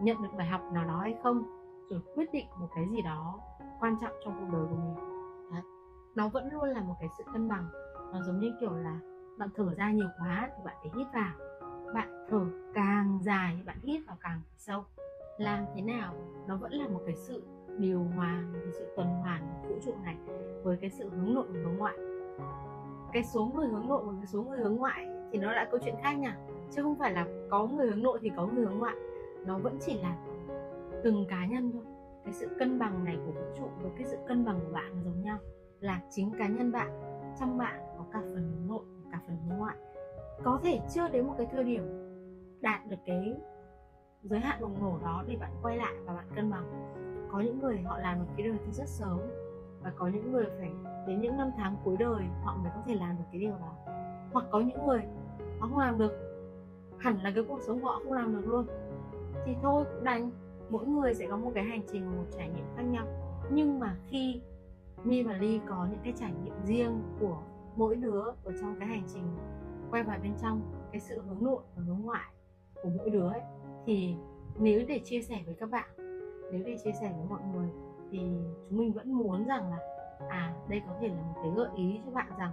[0.00, 1.42] nhận được bài học nào đó hay không,
[1.90, 3.40] rồi quyết định một cái gì đó
[3.80, 4.94] quan trọng trong cuộc đời của mình.
[5.52, 5.62] Đấy.
[6.14, 7.68] nó vẫn luôn là một cái sự cân bằng.
[8.12, 8.98] Nó giống như kiểu là
[9.38, 11.32] bạn thở ra nhiều quá thì bạn phải hít vào.
[11.94, 14.84] Bạn thở càng dài thì bạn hít vào càng sâu.
[15.38, 16.14] Làm thế nào?
[16.46, 17.42] Nó vẫn là một cái sự
[17.78, 20.16] điều hòa, một cái sự tuần hoàn của vũ trụ này
[20.62, 21.96] với cái sự hướng nội và hướng ngoại.
[23.12, 25.80] Cái số người hướng nội và cái số người hướng ngoại thì nó lại câu
[25.84, 26.36] chuyện khác nha.
[26.70, 28.94] Chứ không phải là có người hướng nội thì có người hướng ngoại.
[29.46, 30.16] Nó vẫn chỉ là
[31.04, 31.82] từng cá nhân thôi.
[32.24, 35.02] Cái sự cân bằng này của vũ trụ với cái sự cân bằng của bạn
[35.04, 35.38] giống nhau.
[35.80, 36.90] Là chính cá nhân bạn,
[37.40, 39.76] trong bạn có cả phần hướng nội, cả phần hướng ngoại.
[40.44, 41.82] Có thể chưa đến một cái thời điểm
[42.60, 43.34] đạt được cái
[44.22, 46.94] giới hạn bùng nổ đó để bạn quay lại và bạn cân bằng.
[47.32, 49.20] Có những người họ làm được cái điều từ rất sớm
[49.82, 50.70] và có những người phải
[51.06, 53.74] đến những năm tháng cuối đời họ mới có thể làm được cái điều đó
[54.32, 55.02] hoặc có những người
[55.58, 56.12] họ không làm được.
[56.98, 58.66] Hẳn là cái cuộc sống của họ không làm được luôn.
[59.46, 60.30] Thì thôi, cũng đành.
[60.70, 63.06] Mỗi người sẽ có một cái hành trình một trải nghiệm khác nhau.
[63.50, 64.40] Nhưng mà khi
[65.04, 67.38] Mi và Ly có những cái trải nghiệm riêng của
[67.76, 69.36] mỗi đứa ở trong cái hành trình
[69.90, 70.60] quay vào bên trong,
[70.92, 72.32] cái sự hướng nội và hướng ngoại
[72.82, 73.40] của mỗi đứa ấy,
[73.86, 74.14] thì
[74.58, 75.88] nếu để chia sẻ với các bạn,
[76.52, 77.68] nếu để chia sẻ với mọi người
[78.10, 78.18] thì
[78.68, 79.78] chúng mình vẫn muốn rằng là
[80.28, 82.52] à đây có thể là một cái gợi ý cho bạn rằng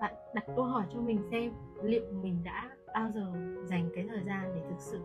[0.00, 3.26] bạn đặt câu hỏi cho mình xem liệu mình đã bao giờ
[3.64, 4.98] dành cái thời gian để thực sự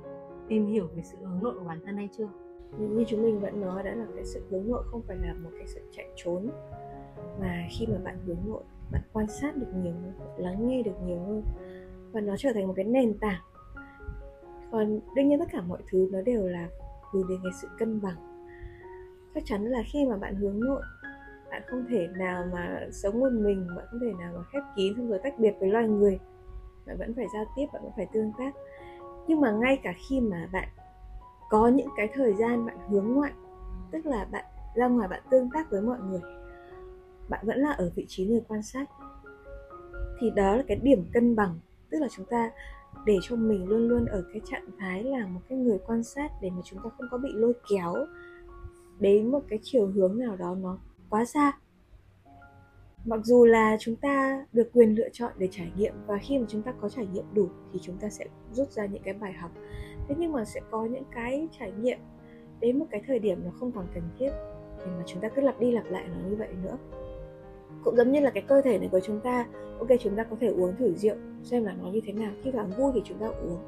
[0.48, 2.30] tìm hiểu về sự hướng nội của bản thân hay chưa?
[2.78, 5.50] Như chúng mình vẫn nói đã là cái sự hướng nội không phải là một
[5.58, 6.50] cái sự chạy trốn,
[7.42, 10.96] mà khi mà bạn hướng nội, bạn quan sát được nhiều hơn lắng nghe được
[11.06, 11.44] nhiều hơn,
[12.12, 13.42] và nó trở thành một cái nền tảng.
[14.72, 16.70] Còn đương nhiên tất cả mọi thứ nó đều là
[17.12, 18.48] hướng đến cái sự cân bằng.
[19.36, 20.82] Chắc chắn là khi mà bạn hướng nội
[21.56, 24.94] bạn không thể nào mà sống một mình, bạn không thể nào mà khép kín
[24.98, 26.20] xong rồi tách biệt với loài người.
[26.86, 28.56] Bạn vẫn phải giao tiếp, bạn vẫn phải tương tác.
[29.28, 30.68] Nhưng mà ngay cả khi mà bạn
[31.50, 33.32] có những cái thời gian bạn hướng ngoại,
[33.92, 36.22] tức là bạn ra ngoài bạn tương tác với mọi người,
[37.30, 38.90] bạn vẫn là ở vị trí người quan sát,
[40.20, 41.60] thì đó là cái điểm cân bằng.
[41.90, 42.52] Tức là chúng ta
[43.06, 46.32] để cho mình luôn luôn ở cái trạng thái là một cái người quan sát
[46.42, 47.94] để mà chúng ta không có bị lôi kéo
[49.00, 50.78] đến một cái chiều hướng nào đó nó
[51.16, 51.52] quá xa.
[53.06, 56.46] Mặc dù là chúng ta được quyền lựa chọn để trải nghiệm và khi mà
[56.50, 59.34] chúng ta có trải nghiệm đủ thì chúng ta sẽ rút ra những cái bài
[59.34, 59.52] học.
[60.08, 62.00] Thế nhưng mà sẽ có những cái trải nghiệm
[62.60, 64.30] đến một cái thời điểm nó không còn cần thiết
[64.80, 66.78] để mà chúng ta cứ lặp đi lặp lại nó như vậy nữa.
[67.84, 69.48] Cũng giống như là cái cơ thể này của chúng ta.
[69.80, 72.32] Ok, chúng ta có thể uống thử rượu, xem là nó như thế nào.
[72.44, 73.60] Khi cảm vui thì chúng ta uống.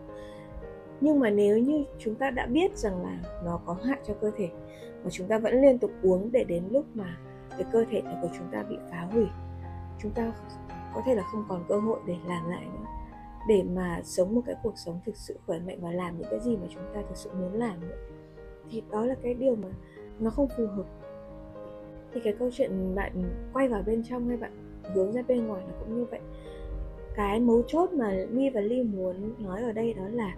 [1.02, 4.32] Nhưng mà nếu như chúng ta đã biết rằng là nó có hại cho cơ
[4.38, 4.50] thể,
[5.04, 7.18] mà chúng ta vẫn liên tục uống để đến lúc mà
[7.58, 9.26] cái cơ thể này của chúng ta bị phá hủy.
[10.00, 10.34] Chúng ta
[10.96, 12.86] có thể là không còn cơ hội để làm lại nữa.
[13.48, 16.40] Để mà sống một cái cuộc sống thực sự khỏe mạnh và làm những cái
[16.40, 17.96] gì mà chúng ta thực sự muốn làm nữa.
[18.72, 19.68] Thì đó là cái điều mà
[20.20, 20.86] nó không phù hợp.
[22.14, 24.52] Thì cái câu chuyện bạn quay vào bên trong hay bạn
[24.94, 26.20] hướng ra bên ngoài là cũng như vậy.
[27.16, 30.36] Cái mấu chốt mà mi và ly muốn nói ở đây đó là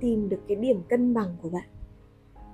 [0.00, 1.64] tìm được cái điểm cân bằng của bạn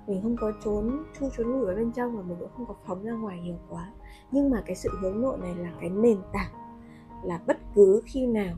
[0.07, 2.75] mình không có trốn chu trốn lùi ở bên trong và mình cũng không có
[2.85, 3.93] phóng ra ngoài nhiều quá.
[4.31, 6.53] Nhưng mà cái sự hướng nội này là cái nền tảng,
[7.25, 8.55] là bất cứ khi nào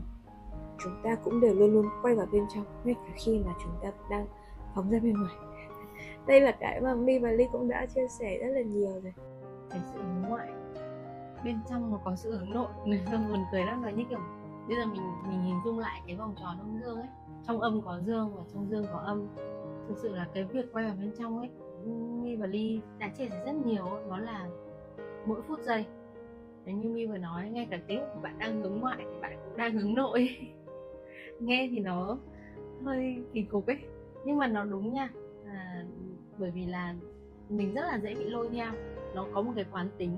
[0.83, 3.71] chúng ta cũng đều luôn luôn quay vào bên trong, ngay cả khi mà chúng
[3.83, 4.25] ta đang
[4.75, 5.35] phóng ra bên ngoài.
[6.27, 9.13] Đây là cái mà mi và ly cũng đã chia sẻ rất là nhiều rồi.
[9.69, 10.47] Cái sự hướng ngoại,
[11.43, 12.67] bên trong nó có sự hướng nội.
[12.85, 14.19] Nên buồn cười lắm nói như kiểu,
[14.67, 17.09] bây giờ mình mình hình dung lại cái vòng tròn âm dương ấy.
[17.47, 19.27] Trong âm có dương và trong dương có âm
[19.87, 21.49] thực sự là cái việc quay vào bên trong ấy
[22.21, 24.49] Mi và Ly đã chia sẻ rất nhiều Đó là
[25.25, 25.85] mỗi phút giây.
[26.65, 29.37] Nếu như Mi vừa nói ngay cả cái lúc bạn đang hướng ngoại thì bạn
[29.45, 30.29] cũng đang hướng nội.
[31.39, 32.17] Nghe thì nó
[32.83, 33.77] hơi kỳ cục ấy
[34.25, 35.09] nhưng mà nó đúng nha.
[35.45, 35.85] À,
[36.37, 36.95] bởi vì là
[37.49, 38.71] mình rất là dễ bị lôi theo.
[39.15, 40.17] Nó có một cái quán tính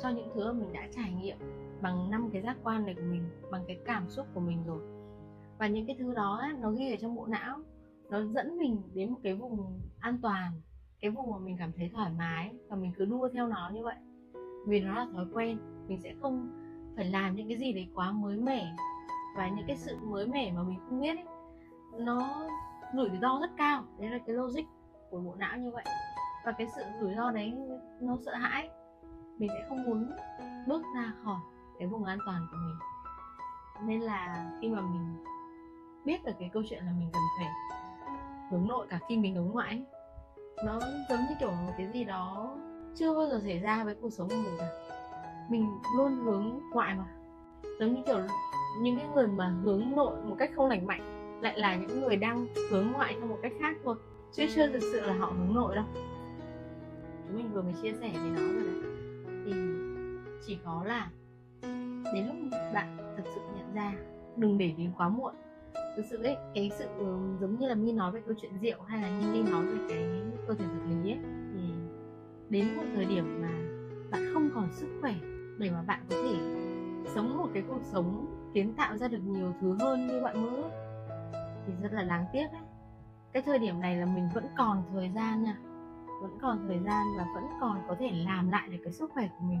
[0.00, 1.36] cho những thứ mà mình đã trải nghiệm
[1.82, 4.82] bằng năm cái giác quan này của mình bằng cái cảm xúc của mình rồi.
[5.58, 7.58] Và những cái thứ đó nó ghi ở trong bộ não
[8.10, 10.60] nó dẫn mình đến một cái vùng an toàn
[11.00, 13.84] cái vùng mà mình cảm thấy thoải mái và mình cứ đua theo nó như
[13.84, 13.96] vậy.
[14.66, 16.50] Vì nó là thói quen mình sẽ không
[16.96, 18.74] phải làm những cái gì đấy quá mới mẻ.
[19.36, 21.26] Và những cái sự mới mẻ mà mình không biết ấy,
[21.98, 22.46] nó
[22.94, 23.84] rủi ro rất cao.
[23.98, 24.62] Đấy là cái logic
[25.10, 25.84] của bộ não như vậy.
[26.44, 27.54] Và cái sự rủi ro đấy
[28.00, 28.70] nó sợ hãi.
[29.38, 30.10] Mình sẽ không muốn
[30.66, 31.40] bước ra khỏi
[31.78, 32.76] cái vùng an toàn của mình.
[33.88, 35.24] Nên là khi mà mình
[36.04, 37.48] biết được cái câu chuyện là mình cần phải
[38.50, 39.68] hướng nội cả khi mình hướng ngoại.
[39.68, 39.84] Ấy.
[40.64, 42.56] nó giống như kiểu một cái gì đó
[42.94, 44.68] chưa bao giờ xảy ra với cuộc sống của mình cả.
[45.50, 47.04] Mình luôn hướng ngoại mà.
[47.80, 48.20] Giống như kiểu
[48.80, 52.16] những cái người mà hướng nội một cách không lành mạnh lại là những người
[52.16, 53.96] đang hướng ngoại theo một cách khác thôi,
[54.32, 55.84] chứ chưa thực sự là họ hướng nội đâu.
[57.26, 58.92] Chúng mình vừa mới chia sẻ về nó rồi đấy.
[59.46, 59.52] Thì
[60.46, 61.10] chỉ có là
[62.14, 62.36] đến lúc
[62.74, 63.92] bạn thực sự nhận ra
[64.36, 65.34] đừng để đến quá muộn
[65.96, 68.82] thực sự ấy, cái sự ừ, giống như là mi nói về câu chuyện rượu
[68.86, 71.18] hay là như ly nói về cái cơ thể vật lý ấy,
[71.52, 71.60] thì
[72.48, 73.52] đến một thời điểm mà
[74.10, 75.14] bạn không còn sức khỏe
[75.58, 76.34] để mà bạn có thể
[77.14, 80.70] sống một cái cuộc sống kiến tạo ra được nhiều thứ hơn như bạn mơ
[81.66, 82.62] thì rất là đáng tiếc đấy
[83.34, 85.56] cái thời điểm này là mình vẫn còn thời gian nha,
[86.22, 89.28] vẫn còn thời gian và vẫn còn có thể làm lại được cái sức khỏe
[89.38, 89.60] của mình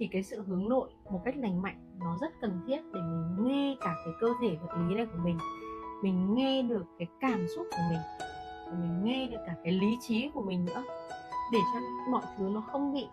[0.00, 3.48] thì cái sự hướng nội một cách lành mạnh nó rất cần thiết để mình
[3.48, 5.38] nghe cả cái cơ thể vật lý này của mình.
[6.02, 8.00] Mình nghe được cái cảm xúc của mình,
[8.66, 10.82] và mình nghe được cả cái lý trí của mình nữa.
[11.52, 13.06] Để cho mọi thứ nó không bị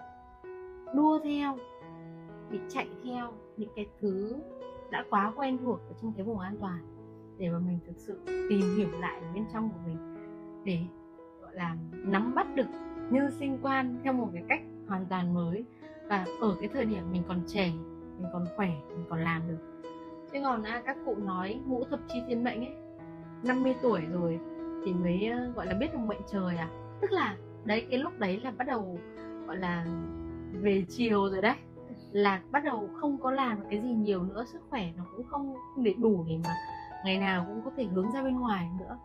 [0.95, 1.58] đua theo,
[2.52, 4.36] bị chạy theo những cái thứ
[4.91, 6.80] đã quá quen thuộc ở trong cái vùng an toàn.
[7.38, 10.15] Để mà mình thực sự tìm hiểu lại bên trong của mình,
[10.63, 10.80] để,
[11.41, 12.67] gọi là, nắm bắt được
[13.10, 15.65] như sinh quan theo một cái cách hoàn toàn mới
[16.09, 17.71] và ở cái thời điểm mình còn trẻ
[18.17, 19.57] mình còn khỏe mình còn làm được.
[20.31, 22.75] Chứ còn à, các cụ nói ngũ thập chi thiên mệnh ấy
[23.43, 24.39] 50 tuổi rồi
[24.85, 26.69] thì mới ờ, gọi là biết được mệnh trời à?
[27.01, 28.99] Tức là đấy cái lúc đấy là bắt đầu
[29.47, 29.85] gọi là
[30.51, 31.55] về chiều rồi đấy.
[32.11, 35.55] Là bắt đầu không có làm cái gì nhiều nữa sức khỏe nó cũng không
[35.77, 36.49] để đủ để mà
[37.05, 38.97] ngày nào cũng có thể hướng ra bên ngoài nữa.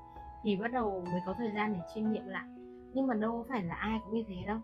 [0.43, 2.45] Thì bắt đầu mới có thời gian để chiêm nghiệm lại.
[2.95, 4.59] Nhưng mà đâu phải là ai cũng như thế đâu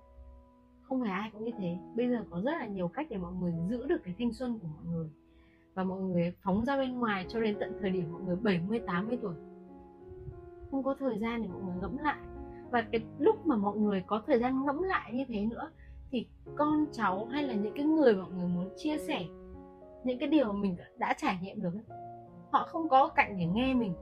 [0.88, 1.76] không phải ai cũng như thế.
[1.96, 4.58] Bây giờ có rất là nhiều cách để mọi người giữ được cái thanh xuân
[4.58, 5.08] của mọi người.
[5.74, 8.80] Và mọi người phóng ra bên ngoài cho đến tận thời điểm mọi người 70
[8.86, 9.34] 80 tuổi.
[10.70, 12.18] Không có thời gian để mọi người ngẫm lại.
[12.70, 15.70] Và cái lúc mà mọi người có thời gian ngẫm lại như thế nữa,
[16.10, 19.24] thì con cháu hay là những cái người mọi người muốn chia sẻ,
[20.04, 21.70] những cái điều mình đã trải nghiệm được
[22.50, 23.94] họ không có cạnh để nghe mình.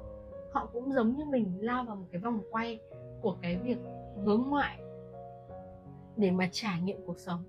[0.53, 2.81] Họ cũng giống như mình, lao vào một cái vòng quay
[3.22, 3.79] của cái việc
[4.25, 4.79] hướng ngoại
[6.17, 7.41] để mà trải nghiệm cuộc sống,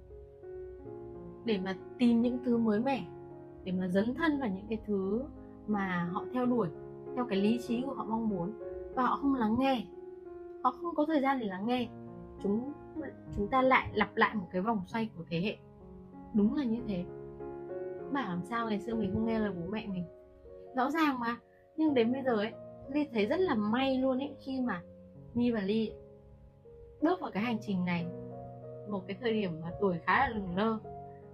[1.45, 3.05] để mà tìm những thứ mới mẻ,
[3.63, 5.23] để mà dấn thân vào những cái thứ
[5.67, 6.67] mà họ theo đuổi,
[7.15, 8.53] theo cái lý trí của họ mong muốn.
[8.95, 9.85] Và họ không lắng nghe,
[10.63, 11.87] họ không có thời gian để lắng nghe.
[12.43, 12.73] Chúng
[13.35, 15.57] chúng ta lại lặp lại một cái vòng xoay của thế hệ.
[16.33, 17.05] Đúng là như thế.
[18.11, 20.03] Bảo làm sao ngày xưa mình không nghe lời bố mẹ mình?
[20.75, 21.37] Rõ ràng mà.
[21.77, 22.51] Nhưng đến bây giờ ấy,
[22.89, 24.81] ly thấy rất là may luôn ấy, khi mà
[25.33, 25.91] mi và ly
[27.01, 28.05] bước vào cái hành trình này
[28.89, 30.77] một cái thời điểm mà tuổi khá là lừng lơ,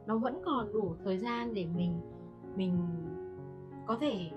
[0.06, 2.02] nó vẫn còn đủ thời gian để mình
[2.56, 2.78] mình
[3.86, 4.30] có thể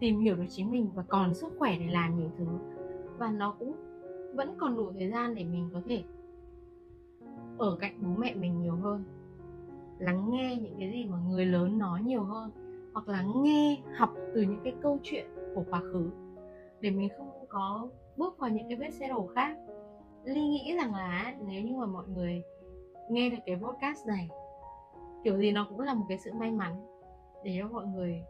[0.00, 2.46] tìm hiểu được chính mình và còn sức khỏe để làm nhiều thứ.
[3.18, 3.76] Và nó cũng
[4.34, 6.02] vẫn còn đủ thời gian để mình có thể
[7.58, 9.04] ở cạnh bố mẹ mình nhiều hơn,
[9.98, 12.50] lắng nghe những cái gì mà người lớn nói nhiều hơn,
[12.92, 16.10] hoặc là nghe, học từ những cái câu chuyện của quá khứ,
[16.80, 19.56] để mình không có bước vào những cái vết xe đổ khác
[20.24, 22.42] ly nghĩ rằng là nếu như mà mọi người
[23.10, 24.28] nghe được cái podcast này,
[25.24, 26.86] kiểu gì nó cũng là một cái sự may mắn
[27.44, 28.22] để cho mọi người,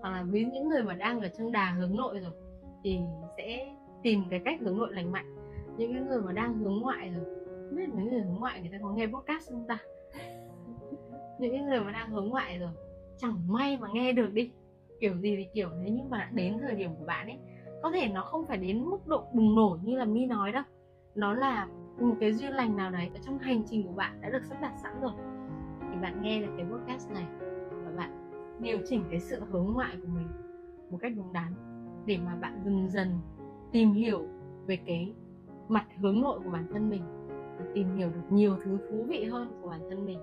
[0.00, 2.32] hoặc là với những người mà đang ở trong đà hướng nội rồi,
[2.84, 2.98] thì
[3.36, 5.36] sẽ tìm cái cách hướng nội lành mạnh.
[5.76, 8.70] Những cái người mà đang hướng ngoại rồi, không biết mấy người hướng ngoại người
[8.72, 9.78] ta có nghe podcast không ta?
[11.38, 12.70] Những cái người mà đang hướng ngoại rồi,
[13.16, 14.50] chẳng may mà nghe được đi.
[15.00, 17.38] Kiểu gì thì kiểu thế nhưng mà đến thời điểm của bạn ấy,
[17.82, 20.62] có thể nó không phải đến mức độ bùng nổ như là mi nói đâu
[21.18, 21.66] nó là
[22.00, 24.58] một cái duyên lành nào đấy ở trong hành trình của bạn đã được sắp
[24.62, 25.12] đặt sẵn rồi.
[25.80, 27.26] Thì bạn nghe được cái podcast này
[27.84, 30.28] và bạn điều chỉnh cái sự hướng ngoại của mình
[30.90, 31.52] một cách đúng đắn
[32.06, 33.08] để mà bạn dần dần
[33.72, 34.26] tìm hiểu
[34.66, 35.12] về cái
[35.68, 37.02] mặt hướng nội của bản thân mình
[37.58, 40.18] và tìm hiểu được nhiều thứ thú vị hơn của bản thân mình.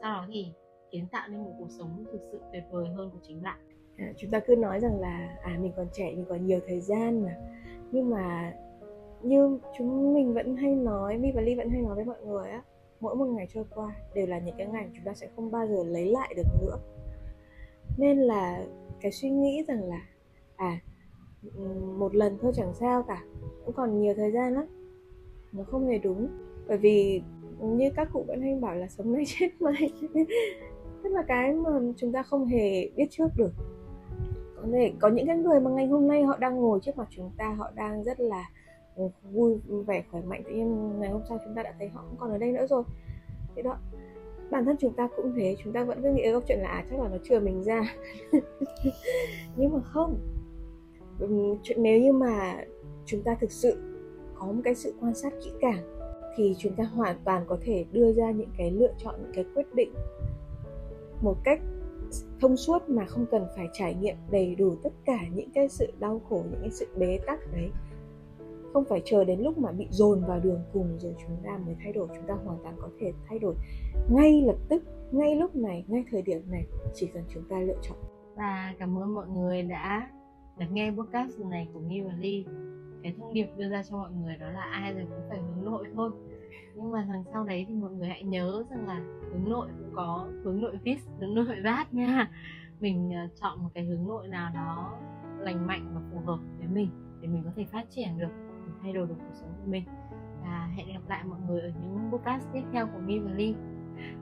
[0.00, 0.46] Sau đó thì
[0.90, 3.58] kiến tạo nên một cuộc sống thực sự tuyệt vời hơn của chính bạn.
[3.96, 6.80] À, chúng ta cứ nói rằng là à mình còn trẻ mình còn nhiều thời
[6.80, 7.36] gian mà.
[7.92, 8.52] Nhưng mà
[9.22, 12.50] như chúng mình vẫn hay nói, mi và ly vẫn hay nói với mọi người
[12.50, 12.62] á,
[13.00, 15.66] mỗi một ngày trôi qua đều là những cái ngày chúng ta sẽ không bao
[15.66, 16.78] giờ lấy lại được nữa.
[17.98, 18.64] Nên là
[19.00, 20.00] cái suy nghĩ rằng là
[20.56, 20.80] à
[21.98, 23.22] một lần thôi chẳng sao cả,
[23.64, 24.64] cũng còn nhiều thời gian lắm,
[25.52, 26.28] nó không hề đúng.
[26.68, 27.22] Bởi vì
[27.60, 29.92] như các cụ vẫn hay bảo là sống nay chết mai.
[31.02, 33.50] Tức là cái mà chúng ta không hề biết trước được.
[34.56, 37.08] Có thể có những cái người mà ngày hôm nay họ đang ngồi trước mặt
[37.10, 38.50] chúng ta, họ đang rất là
[38.96, 41.00] Ừ, vui vẻ khỏe mạnh tự nhiên.
[41.00, 42.82] Ngày hôm sau chúng ta đã thấy họ không còn ở đây nữa rồi.
[43.56, 43.76] Thế đó.
[44.50, 46.84] Bản thân chúng ta cũng thế chúng ta vẫn cứ nghĩ câu chuyện là à,
[46.90, 47.94] chắc là nó chừa mình ra.
[49.56, 50.18] Nhưng mà không.
[51.62, 52.64] Chuyện nếu như mà
[53.06, 53.76] chúng ta thực sự
[54.34, 55.96] có một cái sự quan sát kỹ càng
[56.36, 59.44] thì chúng ta hoàn toàn có thể đưa ra những cái lựa chọn những cái
[59.54, 59.94] quyết định
[61.22, 61.60] một cách
[62.40, 65.92] thông suốt mà không cần phải trải nghiệm đầy đủ tất cả những cái sự
[65.98, 67.70] đau khổ những cái sự bế tắc đấy
[68.72, 71.76] không phải chờ đến lúc mà bị dồn vào đường cùng rồi chúng ta mới
[71.84, 73.54] thay đổi, chúng ta hoàn toàn có thể thay đổi
[74.10, 77.78] ngay lập tức, ngay lúc này, ngay thời điểm này, chỉ cần chúng ta lựa
[77.82, 77.98] chọn.
[78.36, 80.10] Và cảm ơn mọi người đã
[80.58, 82.44] lắng nghe podcast này của Nghi và Ly.
[83.02, 85.64] Cái thông điệp đưa ra cho mọi người đó là ai rồi cũng phải hướng
[85.64, 86.10] nội thôi.
[86.74, 89.02] Nhưng mà đằng sau đấy thì mọi người hãy nhớ rằng là
[89.32, 92.30] hướng nội cũng có hướng nội vis hướng nội vát nha.
[92.80, 94.98] Mình ờ, chọn một cái hướng nội nào đó
[95.38, 98.45] lành mạnh và phù hợp với mình để mình có thể phát triển được
[98.86, 99.84] thay đổi được cuộc sống của mình.
[100.42, 103.54] Và hẹn gặp lại mọi người ở những podcast tiếp theo của Mi và Ly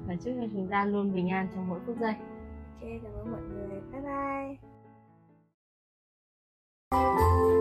[0.07, 2.14] và chúc cho chúng ta luôn bình an trong mỗi phút giây.
[2.81, 3.81] Ok, cảm ơn mọi người.
[3.92, 4.00] Bye
[6.90, 7.55] bye.